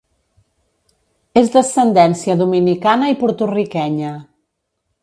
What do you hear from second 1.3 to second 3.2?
És d'ascendència dominicana